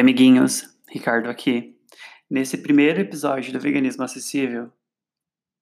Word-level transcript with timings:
Oi, 0.00 0.02
amiguinhos. 0.02 0.66
Ricardo 0.88 1.28
aqui. 1.28 1.76
Nesse 2.30 2.56
primeiro 2.56 3.02
episódio 3.02 3.52
do 3.52 3.60
Veganismo 3.60 4.02
Acessível, 4.02 4.72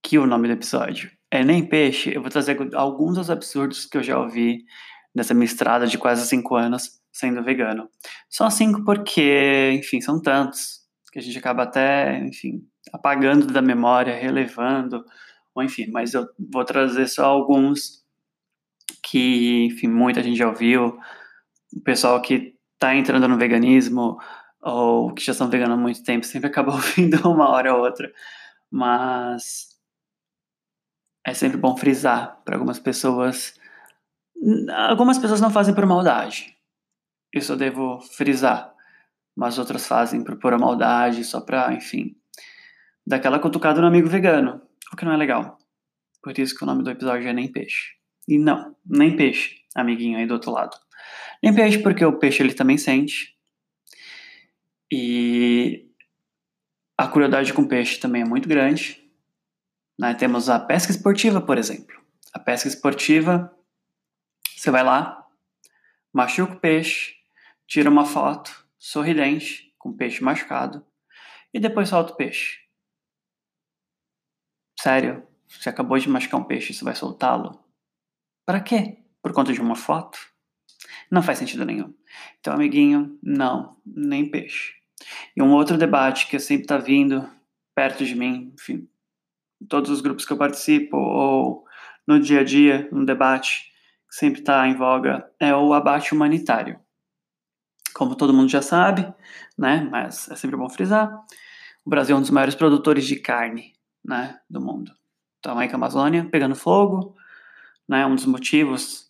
que 0.00 0.16
o 0.16 0.28
nome 0.28 0.46
do 0.46 0.54
episódio 0.54 1.10
é 1.28 1.42
Nem 1.42 1.66
Peixe, 1.66 2.14
eu 2.14 2.20
vou 2.22 2.30
trazer 2.30 2.56
alguns 2.76 3.16
dos 3.16 3.30
absurdos 3.30 3.84
que 3.84 3.98
eu 3.98 4.02
já 4.02 4.16
ouvi 4.16 4.64
nessa 5.12 5.34
minha 5.34 5.44
estrada 5.44 5.88
de 5.88 5.98
quase 5.98 6.24
cinco 6.24 6.54
anos 6.54 7.00
sendo 7.12 7.42
vegano. 7.42 7.90
Só 8.30 8.48
cinco 8.48 8.84
porque, 8.84 9.72
enfim, 9.72 10.00
são 10.00 10.22
tantos 10.22 10.82
que 11.12 11.18
a 11.18 11.22
gente 11.22 11.36
acaba 11.36 11.64
até, 11.64 12.20
enfim, 12.20 12.64
apagando 12.92 13.44
da 13.44 13.60
memória, 13.60 14.14
relevando, 14.14 15.04
ou 15.52 15.64
enfim, 15.64 15.90
mas 15.90 16.14
eu 16.14 16.28
vou 16.38 16.64
trazer 16.64 17.08
só 17.08 17.24
alguns 17.24 18.04
que, 19.02 19.64
enfim, 19.64 19.88
muita 19.88 20.22
gente 20.22 20.38
já 20.38 20.46
ouviu, 20.46 20.96
o 21.74 21.80
pessoal 21.82 22.22
que 22.22 22.56
está 22.78 22.94
entrando 22.94 23.26
no 23.26 23.36
veganismo 23.36 24.18
ou 24.62 25.12
que 25.12 25.24
já 25.24 25.34
são 25.34 25.50
veganos 25.50 25.76
há 25.76 25.80
muito 25.80 26.02
tempo 26.02 26.24
sempre 26.24 26.48
acaba 26.48 26.72
ouvindo 26.74 27.28
uma 27.28 27.50
hora 27.50 27.74
ou 27.74 27.82
outra, 27.82 28.12
mas 28.70 29.76
é 31.26 31.34
sempre 31.34 31.58
bom 31.58 31.76
frisar 31.76 32.40
para 32.44 32.54
algumas 32.54 32.78
pessoas. 32.78 33.58
Algumas 34.88 35.18
pessoas 35.18 35.40
não 35.40 35.50
fazem 35.50 35.74
por 35.74 35.84
maldade, 35.84 36.56
isso 37.34 37.52
eu 37.52 37.56
devo 37.56 38.00
frisar, 38.00 38.72
mas 39.36 39.58
outras 39.58 39.86
fazem 39.86 40.22
por 40.22 40.38
pura 40.38 40.56
maldade, 40.56 41.24
só 41.24 41.40
para, 41.40 41.72
enfim, 41.74 42.16
dar 43.04 43.16
aquela 43.16 43.40
cutucada 43.40 43.80
no 43.80 43.88
amigo 43.88 44.08
vegano, 44.08 44.62
o 44.92 44.96
que 44.96 45.04
não 45.04 45.12
é 45.12 45.16
legal. 45.16 45.58
Por 46.22 46.38
isso 46.38 46.56
que 46.56 46.62
o 46.62 46.66
nome 46.66 46.84
do 46.84 46.90
episódio 46.90 47.28
é 47.28 47.32
Nem 47.32 47.50
Peixe. 47.50 47.98
E 48.28 48.38
não, 48.38 48.76
nem 48.84 49.16
peixe, 49.16 49.56
amiguinho 49.74 50.18
aí 50.18 50.26
do 50.26 50.34
outro 50.34 50.50
lado. 50.50 50.76
Nem 51.42 51.54
peixe 51.54 51.78
porque 51.78 52.04
o 52.04 52.18
peixe 52.18 52.42
ele 52.42 52.54
também 52.54 52.76
sente. 52.76 53.36
E 54.90 55.88
a 56.96 57.06
crueldade 57.06 57.52
com 57.52 57.66
peixe 57.66 57.98
também 58.00 58.22
é 58.22 58.24
muito 58.24 58.48
grande. 58.48 59.04
Né? 59.98 60.14
Temos 60.14 60.48
a 60.48 60.58
pesca 60.58 60.92
esportiva, 60.92 61.40
por 61.40 61.58
exemplo. 61.58 61.96
A 62.32 62.38
pesca 62.38 62.68
esportiva, 62.68 63.54
você 64.56 64.70
vai 64.70 64.82
lá, 64.82 65.26
machuca 66.12 66.54
o 66.54 66.60
peixe, 66.60 67.14
tira 67.66 67.90
uma 67.90 68.04
foto 68.04 68.66
sorridente 68.78 69.74
com 69.78 69.90
o 69.90 69.96
peixe 69.96 70.22
machucado 70.22 70.84
e 71.52 71.60
depois 71.60 71.88
solta 71.88 72.12
o 72.12 72.16
peixe. 72.16 72.58
Sério, 74.80 75.26
você 75.48 75.68
acabou 75.68 75.98
de 75.98 76.08
machucar 76.08 76.40
um 76.40 76.44
peixe, 76.44 76.72
você 76.72 76.84
vai 76.84 76.94
soltá-lo? 76.94 77.64
Para 78.46 78.60
quê? 78.60 78.98
Por 79.22 79.32
conta 79.32 79.52
de 79.52 79.60
uma 79.60 79.74
foto? 79.74 80.18
Não 81.10 81.22
faz 81.22 81.38
sentido 81.38 81.64
nenhum. 81.64 81.94
Então, 82.40 82.54
amiguinho, 82.54 83.18
não, 83.22 83.76
nem 83.84 84.30
peixe. 84.30 84.74
E 85.36 85.42
um 85.42 85.52
outro 85.52 85.76
debate 85.76 86.28
que 86.28 86.38
sempre 86.38 86.64
está 86.64 86.78
vindo 86.78 87.28
perto 87.74 88.04
de 88.04 88.14
mim, 88.14 88.52
enfim, 88.58 88.88
em 89.60 89.66
todos 89.66 89.90
os 89.90 90.00
grupos 90.00 90.24
que 90.24 90.32
eu 90.32 90.36
participo, 90.36 90.96
ou 90.96 91.64
no 92.06 92.18
dia 92.18 92.40
a 92.40 92.44
dia, 92.44 92.88
um 92.92 93.04
debate 93.04 93.72
que 94.08 94.16
sempre 94.16 94.40
está 94.40 94.66
em 94.66 94.74
voga, 94.74 95.30
é 95.38 95.54
o 95.54 95.72
abate 95.72 96.14
humanitário. 96.14 96.80
Como 97.94 98.16
todo 98.16 98.34
mundo 98.34 98.48
já 98.48 98.62
sabe, 98.62 99.12
né, 99.56 99.86
mas 99.90 100.28
é 100.30 100.36
sempre 100.36 100.56
bom 100.56 100.68
frisar, 100.68 101.12
o 101.84 101.90
Brasil 101.90 102.14
é 102.14 102.18
um 102.18 102.22
dos 102.22 102.30
maiores 102.30 102.54
produtores 102.54 103.06
de 103.06 103.16
carne 103.16 103.72
né, 104.04 104.38
do 104.48 104.60
mundo. 104.60 104.92
Então, 105.38 105.58
aí 105.58 105.68
com 105.68 105.74
a 105.74 105.78
Amazônia 105.78 106.28
pegando 106.30 106.54
fogo, 106.54 107.16
né, 107.88 108.04
um 108.06 108.14
dos 108.14 108.26
motivos 108.26 109.07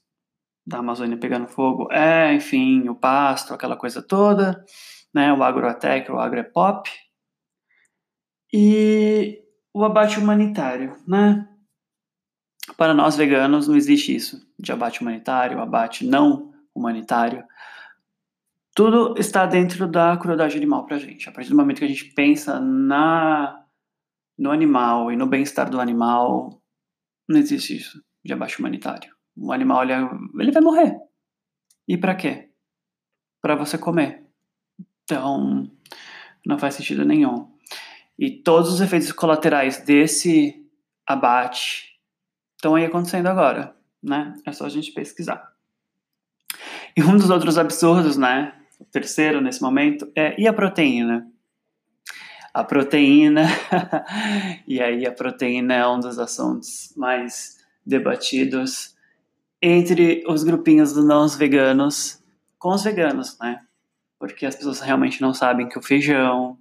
da 0.68 0.78
Amazônia 0.78 1.16
pegando 1.16 1.48
fogo 1.48 1.90
é, 1.90 2.34
enfim, 2.34 2.88
o 2.88 2.94
pasto, 2.94 3.54
aquela 3.54 3.76
coisa 3.76 4.02
toda, 4.02 4.62
né, 5.14 5.32
o 5.32 5.42
agrotec, 5.42 6.10
o 6.12 6.18
agropop, 6.18 6.90
e 8.52 9.42
o 9.72 9.84
abate 9.84 10.18
humanitário, 10.18 10.96
né? 11.06 11.48
Para 12.76 12.92
nós 12.92 13.16
veganos 13.16 13.66
não 13.66 13.76
existe 13.76 14.14
isso 14.14 14.46
de 14.58 14.70
abate 14.70 15.00
humanitário, 15.00 15.60
abate 15.60 16.06
não 16.06 16.52
humanitário. 16.74 17.44
Tudo 18.74 19.14
está 19.18 19.46
dentro 19.46 19.88
da 19.88 20.16
crueldade 20.16 20.56
animal 20.56 20.84
para 20.84 20.96
a 20.96 20.98
gente. 20.98 21.28
A 21.28 21.32
partir 21.32 21.50
do 21.50 21.56
momento 21.56 21.78
que 21.78 21.84
a 21.84 21.88
gente 21.88 22.12
pensa 22.14 22.60
na 22.60 23.64
no 24.38 24.52
animal 24.52 25.10
e 25.10 25.16
no 25.16 25.26
bem-estar 25.26 25.68
do 25.68 25.80
animal, 25.80 26.62
não 27.28 27.38
existe 27.38 27.76
isso 27.76 28.00
de 28.24 28.32
abate 28.32 28.58
humanitário. 28.58 29.17
O 29.40 29.52
animal 29.52 29.82
ele, 29.84 29.92
ele 30.40 30.52
vai 30.52 30.62
morrer. 30.62 30.96
E 31.86 31.96
para 31.96 32.14
quê? 32.14 32.50
Para 33.40 33.54
você 33.54 33.78
comer. 33.78 34.24
Então, 35.04 35.70
não 36.44 36.58
faz 36.58 36.74
sentido 36.74 37.04
nenhum. 37.04 37.50
E 38.18 38.30
todos 38.30 38.72
os 38.72 38.80
efeitos 38.80 39.12
colaterais 39.12 39.78
desse 39.78 40.66
abate 41.06 41.98
estão 42.56 42.74
aí 42.74 42.84
acontecendo 42.84 43.28
agora, 43.28 43.74
né? 44.02 44.34
É 44.44 44.52
só 44.52 44.66
a 44.66 44.68
gente 44.68 44.92
pesquisar. 44.92 45.52
E 46.96 47.02
um 47.02 47.16
dos 47.16 47.30
outros 47.30 47.56
absurdos, 47.56 48.16
né? 48.16 48.54
O 48.80 48.84
terceiro 48.84 49.40
nesse 49.40 49.62
momento 49.62 50.10
é 50.16 50.38
e 50.40 50.48
a 50.48 50.52
proteína? 50.52 51.30
A 52.52 52.64
proteína, 52.64 53.42
e 54.66 54.80
aí 54.80 55.06
a 55.06 55.12
proteína 55.12 55.74
é 55.74 55.86
um 55.86 56.00
dos 56.00 56.18
assuntos 56.18 56.92
mais 56.96 57.58
debatidos 57.86 58.96
entre 59.60 60.24
os 60.26 60.44
grupinhos 60.44 60.92
dos 60.92 61.04
não 61.04 61.26
veganos 61.28 62.22
com 62.58 62.70
os 62.70 62.82
veganos, 62.82 63.38
né? 63.40 63.60
Porque 64.18 64.46
as 64.46 64.56
pessoas 64.56 64.80
realmente 64.80 65.20
não 65.20 65.32
sabem 65.32 65.68
que 65.68 65.78
o 65.78 65.82
feijão, 65.82 66.58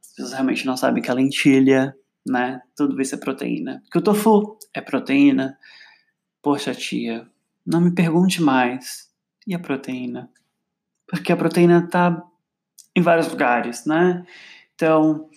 as 0.00 0.08
pessoas 0.14 0.32
realmente 0.32 0.64
não 0.66 0.76
sabem 0.76 1.02
que 1.02 1.10
a 1.10 1.14
lentilha, 1.14 1.94
né? 2.26 2.60
Tudo 2.74 3.00
isso 3.00 3.14
é 3.14 3.18
proteína. 3.18 3.82
Que 3.90 3.98
o 3.98 4.02
tofu 4.02 4.58
é 4.72 4.80
proteína. 4.80 5.58
Poxa, 6.42 6.74
tia, 6.74 7.28
não 7.64 7.80
me 7.80 7.94
pergunte 7.94 8.42
mais. 8.42 9.10
E 9.46 9.54
a 9.54 9.58
proteína? 9.58 10.30
Porque 11.06 11.32
a 11.32 11.36
proteína 11.36 11.86
tá 11.88 12.22
em 12.96 13.02
vários 13.02 13.28
lugares, 13.28 13.84
né? 13.84 14.24
Então, 14.74 15.28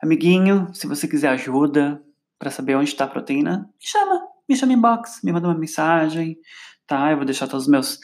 amiguinho, 0.00 0.72
se 0.72 0.86
você 0.86 1.06
quiser 1.06 1.28
ajuda 1.28 2.02
para 2.38 2.50
saber 2.50 2.76
onde 2.76 2.90
está 2.90 3.04
a 3.04 3.08
proteína, 3.08 3.68
chama 3.78 4.26
me 4.48 4.56
chama 4.56 4.72
inbox, 4.72 5.20
me 5.22 5.32
manda 5.32 5.48
uma 5.48 5.58
mensagem, 5.58 6.38
tá? 6.86 7.10
Eu 7.10 7.16
vou 7.16 7.26
deixar 7.26 7.46
todos 7.46 7.66
os 7.66 7.70
meus 7.70 7.98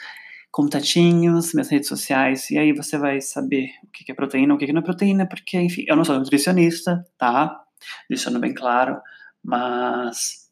contatinhos, 0.50 1.52
minhas 1.52 1.68
redes 1.68 1.88
sociais, 1.88 2.48
e 2.50 2.58
aí 2.58 2.72
você 2.72 2.96
vai 2.96 3.20
saber 3.20 3.70
o 3.82 3.88
que 3.90 4.12
é 4.12 4.14
proteína, 4.14 4.54
o 4.54 4.58
que 4.58 4.72
não 4.72 4.82
é 4.82 4.84
proteína, 4.84 5.26
porque, 5.26 5.58
enfim, 5.58 5.84
eu 5.88 5.96
não 5.96 6.04
sou 6.04 6.16
nutricionista, 6.16 7.04
tá? 7.18 7.60
Deixando 8.08 8.38
bem 8.38 8.54
claro, 8.54 9.00
mas 9.42 10.48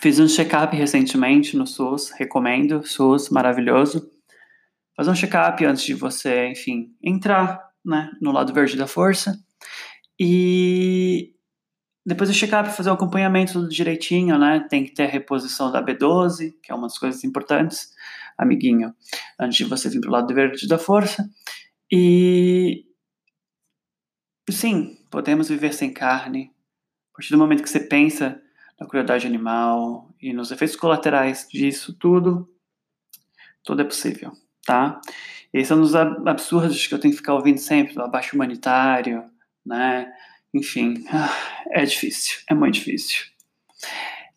fiz 0.00 0.18
um 0.18 0.28
check-up 0.28 0.76
recentemente 0.76 1.56
no 1.56 1.66
SUS, 1.66 2.10
recomendo, 2.10 2.86
SUS, 2.86 3.30
maravilhoso. 3.30 4.10
Fazer 4.94 5.10
um 5.10 5.14
check-up 5.14 5.64
antes 5.64 5.84
de 5.84 5.94
você, 5.94 6.48
enfim, 6.48 6.94
entrar, 7.02 7.66
né, 7.84 8.10
no 8.20 8.30
lado 8.30 8.52
verde 8.52 8.76
da 8.76 8.86
força. 8.86 9.38
E 10.20 11.32
depois 12.08 12.30
do 12.30 12.34
check-up, 12.34 12.70
fazer 12.70 12.88
o 12.88 12.94
acompanhamento 12.94 13.52
tudo 13.52 13.68
direitinho, 13.68 14.38
né? 14.38 14.66
Tem 14.68 14.82
que 14.82 14.92
ter 14.92 15.04
a 15.04 15.08
reposição 15.08 15.70
da 15.70 15.84
B12, 15.84 16.54
que 16.62 16.72
é 16.72 16.74
uma 16.74 16.86
das 16.86 16.96
coisas 16.96 17.22
importantes, 17.22 17.92
amiguinho, 18.36 18.94
antes 19.38 19.58
de 19.58 19.64
você 19.64 19.90
vir 19.90 20.00
pro 20.00 20.10
lado 20.10 20.32
verde 20.34 20.66
da 20.66 20.78
força. 20.78 21.28
E. 21.92 22.86
Sim, 24.50 24.96
podemos 25.10 25.50
viver 25.50 25.74
sem 25.74 25.92
carne. 25.92 26.50
A 27.12 27.16
partir 27.18 27.32
do 27.32 27.38
momento 27.38 27.62
que 27.62 27.68
você 27.68 27.80
pensa 27.80 28.40
na 28.80 28.86
crueldade 28.86 29.26
animal 29.26 30.08
e 30.18 30.32
nos 30.32 30.50
efeitos 30.50 30.76
colaterais 30.76 31.46
disso 31.52 31.92
tudo, 31.92 32.48
tudo 33.62 33.82
é 33.82 33.84
possível, 33.84 34.32
tá? 34.64 34.98
Esses 35.52 35.68
são 35.68 35.82
os 35.82 35.94
absurdos 35.94 36.86
que 36.86 36.94
eu 36.94 36.98
tenho 36.98 37.12
que 37.12 37.18
ficar 37.18 37.34
ouvindo 37.34 37.58
sempre, 37.58 37.92
do 37.92 38.02
abaixo 38.02 38.34
humanitário, 38.34 39.24
né? 39.66 40.10
Enfim, 40.54 41.04
ah, 41.10 41.30
é 41.70 41.84
difícil, 41.84 42.38
é 42.48 42.54
muito 42.54 42.74
difícil. 42.74 43.26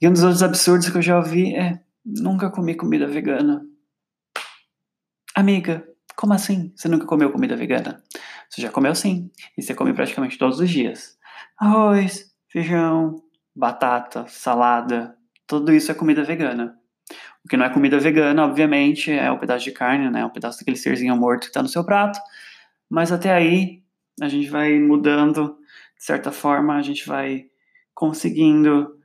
E 0.02 0.08
um 0.08 0.14
dos 0.14 0.24
outros 0.24 0.44
absurdos 0.44 0.90
que 0.90 0.98
eu 0.98 1.02
já 1.02 1.18
ouvi 1.18 1.56
é: 1.56 1.80
nunca 2.06 2.50
comi 2.50 2.76
comida 2.76 3.08
vegana. 3.08 3.66
Amiga, 5.36 5.88
como 6.16 6.34
assim? 6.34 6.74
Você 6.76 6.88
nunca 6.88 7.06
comeu 7.06 7.32
comida 7.32 7.56
vegana? 7.56 8.04
Você 8.50 8.62
já 8.62 8.70
comeu 8.70 8.94
sim, 8.94 9.32
e 9.58 9.62
você 9.62 9.74
come 9.74 9.94
praticamente 9.94 10.38
todos 10.38 10.60
os 10.60 10.70
dias. 10.70 11.18
Arroz, 11.58 12.34
feijão, 12.50 13.24
batata, 13.56 14.26
salada, 14.28 15.16
tudo 15.48 15.74
isso 15.74 15.92
é 15.92 15.96
comida 15.96 16.24
vegana. 16.24 16.78
O 17.44 17.48
que 17.50 17.58
não 17.58 17.66
é 17.66 17.70
comida 17.70 17.98
vegana, 18.00 18.46
obviamente, 18.46 19.12
é 19.12 19.32
o 19.32 19.36
um 19.36 19.38
pedaço 19.38 19.64
de 19.64 19.72
carne, 19.72 20.10
né? 20.10 20.26
Um 20.26 20.30
pedaço 20.30 20.60
daquele 20.60 20.78
serzinho 20.78 21.16
morto 21.16 21.42
que 21.42 21.48
está 21.48 21.62
no 21.62 21.70
seu 21.70 21.84
prato. 21.84 22.20
Mas 22.90 23.12
até 23.12 23.34
aí, 23.34 23.82
a 24.22 24.30
gente 24.30 24.50
vai 24.50 24.80
mudando 24.80 25.58
de 26.02 26.06
certa 26.08 26.32
forma, 26.32 26.76
a 26.76 26.82
gente 26.82 27.08
vai 27.08 27.46
conseguindo 27.94 29.00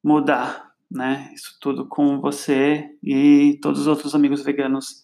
mudar, 0.00 0.72
né? 0.88 1.32
Isso 1.34 1.58
tudo 1.60 1.88
com 1.88 2.20
você 2.20 2.88
e 3.02 3.58
todos 3.60 3.80
os 3.80 3.86
outros 3.88 4.14
amigos 4.14 4.44
veganos 4.44 5.02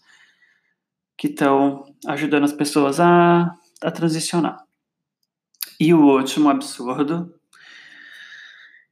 que 1.18 1.26
estão 1.26 1.92
ajudando 2.06 2.44
as 2.44 2.52
pessoas 2.52 3.00
a, 3.00 3.52
a 3.82 3.90
transicionar. 3.90 4.62
E 5.80 5.92
o 5.92 6.04
último 6.04 6.48
absurdo, 6.48 7.34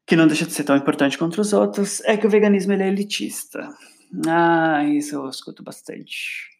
que 0.04 0.16
não 0.16 0.26
deixa 0.26 0.44
de 0.44 0.52
ser 0.52 0.64
tão 0.64 0.76
importante 0.76 1.16
quanto 1.16 1.40
os 1.40 1.52
outros, 1.52 2.00
é 2.00 2.16
que 2.16 2.26
o 2.26 2.30
veganismo 2.30 2.72
é 2.72 2.88
elitista. 2.88 3.72
Ah, 4.26 4.82
isso 4.84 5.14
eu 5.14 5.28
escuto 5.28 5.62
bastante. 5.62 6.50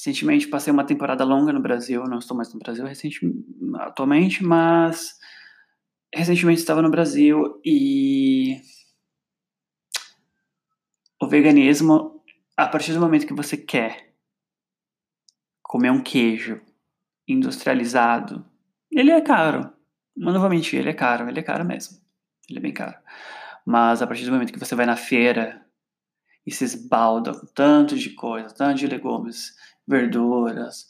Recentemente 0.00 0.48
passei 0.48 0.72
uma 0.72 0.86
temporada 0.86 1.24
longa 1.24 1.52
no 1.52 1.60
Brasil, 1.60 2.04
não 2.04 2.20
estou 2.20 2.34
mais 2.34 2.50
no 2.54 2.58
Brasil 2.58 2.86
recentemente, 2.86 3.44
atualmente, 3.74 4.42
mas 4.42 5.18
recentemente 6.14 6.58
estava 6.58 6.80
no 6.80 6.90
Brasil 6.90 7.60
e 7.62 8.56
o 11.20 11.28
veganismo, 11.28 12.24
a 12.56 12.66
partir 12.66 12.94
do 12.94 13.00
momento 13.00 13.26
que 13.26 13.34
você 13.34 13.58
quer 13.58 14.14
comer 15.62 15.90
um 15.90 16.02
queijo 16.02 16.62
industrializado, 17.28 18.42
ele 18.90 19.10
é 19.10 19.20
caro. 19.20 19.70
Mas 20.16 20.32
não 20.32 20.40
vou 20.40 20.48
mentir, 20.48 20.78
ele 20.78 20.88
é 20.88 20.94
caro, 20.94 21.28
ele 21.28 21.40
é 21.40 21.42
caro 21.42 21.62
mesmo. 21.62 21.98
Ele 22.48 22.58
é 22.58 22.62
bem 22.62 22.72
caro. 22.72 22.96
Mas 23.66 24.00
a 24.00 24.06
partir 24.06 24.24
do 24.24 24.32
momento 24.32 24.50
que 24.50 24.58
você 24.58 24.74
vai 24.74 24.86
na 24.86 24.96
feira 24.96 25.62
e 26.46 26.50
se 26.50 26.64
esbalda 26.64 27.32
com 27.34 27.46
tanto 27.46 27.96
de 27.96 28.10
coisa, 28.10 28.54
tanto 28.54 28.78
de 28.78 28.86
legumes, 28.86 29.54
verduras, 29.86 30.86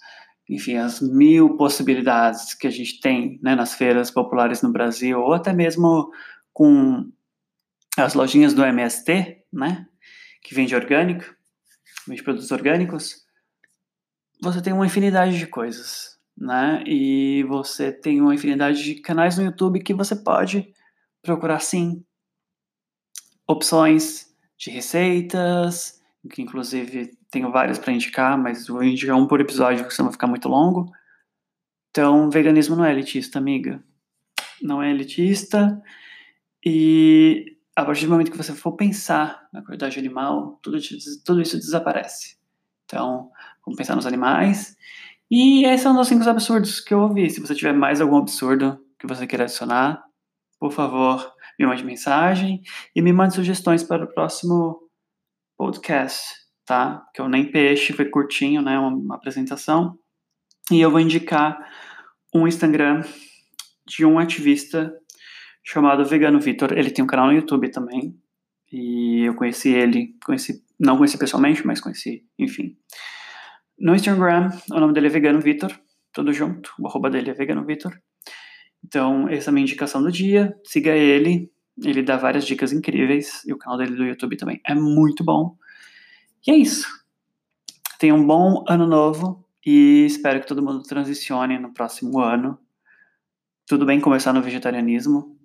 enfim, 0.49 0.77
as 0.77 1.01
mil 1.01 1.57
possibilidades 1.57 2.55
que 2.55 2.67
a 2.67 2.71
gente 2.71 3.01
tem 3.01 3.39
né, 3.43 3.55
nas 3.55 3.75
feiras 3.75 4.11
populares 4.11 4.63
no 4.63 4.73
Brasil, 4.73 5.21
ou 5.21 5.33
até 5.33 5.53
mesmo 5.53 6.11
com 6.53 7.11
as 7.97 8.15
lojinhas 8.15 8.53
do 8.53 8.65
MST, 8.65 9.45
né, 9.53 9.87
que 10.43 10.55
vende 10.55 10.75
orgânico, 10.75 11.25
vende 12.07 12.23
produtos 12.23 12.51
orgânicos, 12.51 13.25
você 14.43 14.61
tem 14.61 14.73
uma 14.73 14.87
infinidade 14.87 15.39
de 15.39 15.47
coisas, 15.47 16.19
né, 16.37 16.83
e 16.87 17.45
você 17.45 17.93
tem 17.93 18.21
uma 18.21 18.35
infinidade 18.35 18.83
de 18.83 18.97
canais 18.97 19.37
no 19.37 19.45
YouTube 19.45 19.83
que 19.83 19.95
você 19.95 20.17
pode 20.17 20.73
procurar, 21.23 21.61
sim, 21.61 22.05
opções 23.47 24.30
de 24.61 24.71
receitas, 24.71 26.03
que 26.31 26.43
inclusive 26.43 27.17
tenho 27.31 27.51
várias 27.51 27.79
para 27.79 27.95
indicar, 27.95 28.37
mas 28.37 28.67
vou 28.69 28.85
indicar 28.85 29.17
um 29.17 29.27
por 29.27 29.41
episódio, 29.41 29.79
porque 29.79 29.95
senão 29.95 30.09
vai 30.09 30.13
ficar 30.13 30.27
muito 30.27 30.49
longo. 30.49 30.93
Então, 31.91 32.29
veganismo 32.29 32.77
não 32.77 32.85
é 32.85 32.93
elitista, 32.93 33.39
amiga. 33.39 33.83
Não 34.61 34.83
é 34.83 34.91
elitista. 34.91 35.81
E 36.65 37.57
a 37.75 37.83
partir 37.85 38.05
do 38.05 38.13
momento 38.13 38.31
que 38.31 38.37
você 38.37 38.53
for 38.53 38.73
pensar 38.73 39.49
na 39.51 39.63
qualidade 39.63 39.99
animal, 39.99 40.59
tudo, 40.63 40.79
tudo 41.25 41.41
isso 41.41 41.57
desaparece. 41.57 42.37
Então, 42.85 43.31
vamos 43.65 43.79
pensar 43.79 43.97
nos 43.97 44.07
animais. 44.07 44.77
E 45.31 45.65
esses 45.65 45.81
são 45.81 45.99
os 45.99 46.07
cinco 46.07 46.29
absurdos 46.29 46.81
que 46.81 46.93
eu 46.93 47.01
ouvi. 47.01 47.31
Se 47.31 47.41
você 47.41 47.55
tiver 47.55 47.73
mais 47.73 48.01
algum 48.01 48.19
absurdo 48.19 48.79
que 48.99 49.07
você 49.07 49.27
queira 49.27 49.45
adicionar, 49.45 50.05
por 50.59 50.71
favor, 50.71 51.33
me 51.61 51.67
mande 51.67 51.85
mensagem 51.85 52.63
e 52.97 53.03
me 53.03 53.13
mande 53.13 53.35
sugestões 53.35 53.83
para 53.83 54.05
o 54.05 54.13
próximo 54.13 54.81
podcast 55.57 56.41
tá? 56.71 57.05
Que 57.13 57.21
eu 57.21 57.29
nem 57.29 57.51
peixe, 57.51 57.93
foi 57.93 58.05
curtinho, 58.05 58.63
né? 58.63 58.79
Uma, 58.79 59.17
apresentação. 59.17 59.99
E 60.71 60.81
eu 60.81 60.89
vou 60.89 61.01
indicar 61.01 61.59
um 62.33 62.47
Instagram 62.47 63.03
de 63.85 64.07
um 64.07 64.21
ativista 64.21 64.95
chamado 65.65 66.05
Vegano 66.05 66.39
Vitor. 66.39 66.73
Ele 66.73 66.93
tem 66.93 67.05
um 67.05 67.09
canal 67.09 67.27
no 67.27 67.33
YouTube 67.33 67.73
também. 67.73 68.17
E 68.73 69.25
eu 69.27 69.35
conheci 69.35 69.71
ele, 69.75 70.15
conheci, 70.25 70.65
não 70.79 70.97
conheci 70.97 71.19
pessoalmente, 71.19 71.67
mas 71.67 71.81
conheci, 71.81 72.25
enfim. 72.39 72.77
No 73.77 73.93
Instagram, 73.93 74.51
o 74.71 74.79
nome 74.79 74.93
dele 74.93 75.09
é 75.09 75.11
Vegano 75.11 75.41
Vitor, 75.41 75.77
tudo 76.13 76.33
junto. 76.33 76.73
O 76.79 76.87
arroba 76.87 77.11
dele 77.11 77.31
é 77.31 77.35
Vegano 77.35 77.67
Vitor. 77.67 78.01
Então, 78.85 79.29
essa 79.29 79.49
é 79.49 79.51
a 79.51 79.53
minha 79.53 79.65
indicação 79.65 80.03
do 80.03 80.11
dia. 80.11 80.57
Siga 80.65 80.91
ele, 80.91 81.51
ele 81.83 82.03
dá 82.03 82.17
várias 82.17 82.47
dicas 82.47 82.73
incríveis. 82.73 83.45
E 83.47 83.53
o 83.53 83.59
canal 83.59 83.79
dele 83.79 83.95
do 83.95 84.05
YouTube 84.05 84.37
também 84.37 84.61
é 84.67 84.75
muito 84.75 85.25
bom. 85.25 85.57
E 86.47 86.51
é 86.51 86.57
isso. 86.57 86.87
Tenha 87.99 88.15
um 88.15 88.27
bom 88.27 88.65
ano 88.67 88.87
novo 88.87 89.45
e 89.65 90.07
espero 90.07 90.41
que 90.41 90.47
todo 90.47 90.63
mundo 90.63 90.83
transicione 90.83 91.59
no 91.59 91.73
próximo 91.75 92.19
ano. 92.19 92.59
Tudo 93.67 93.85
bem 93.85 94.01
começar 94.01 94.33
no 94.33 94.43
vegetarianismo, 94.43 95.39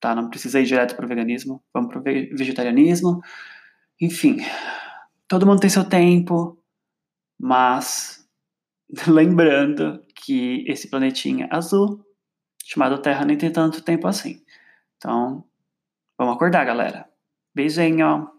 tá? 0.00 0.14
Não 0.14 0.30
precisa 0.30 0.60
ir 0.60 0.66
direto 0.66 0.94
para 0.94 1.04
o 1.04 1.08
veganismo, 1.08 1.62
vamos 1.74 1.90
para 1.90 2.00
o 2.00 2.02
vegetarianismo. 2.02 3.20
Enfim, 4.00 4.38
todo 5.26 5.44
mundo 5.44 5.60
tem 5.60 5.68
seu 5.68 5.84
tempo, 5.84 6.56
mas 7.38 8.24
lembrando 9.08 10.00
que 10.14 10.64
esse 10.68 10.88
planetinha 10.88 11.48
azul, 11.50 12.05
chamado 12.66 13.00
Terra, 13.00 13.24
nem 13.24 13.38
tem 13.38 13.50
tanto 13.52 13.82
tempo 13.82 14.08
assim. 14.08 14.44
Então, 14.96 15.44
vamos 16.18 16.34
acordar, 16.34 16.64
galera. 16.64 17.08
Beijinho! 17.54 18.35